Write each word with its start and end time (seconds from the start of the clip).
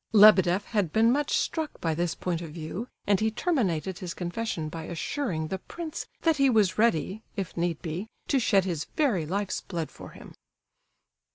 Lebedeff 0.13 0.65
had 0.65 0.91
been 0.91 1.11
much 1.11 1.31
struck 1.37 1.79
by 1.79 1.93
this 1.93 2.15
point 2.15 2.41
of 2.41 2.49
view, 2.49 2.87
and 3.05 3.19
he 3.19 3.29
terminated 3.29 3.99
his 3.99 4.15
confession 4.15 4.67
by 4.67 4.85
assuring 4.85 5.49
the 5.49 5.59
prince 5.59 6.07
that 6.23 6.37
he 6.37 6.49
was 6.49 6.79
ready, 6.79 7.21
if 7.35 7.55
need 7.55 7.79
be, 7.83 8.07
to 8.27 8.39
shed 8.39 8.65
his 8.65 8.85
very 8.97 9.27
life's 9.27 9.61
blood 9.61 9.91
for 9.91 10.09
him. 10.09 10.33